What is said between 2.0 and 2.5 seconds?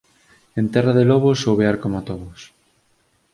todos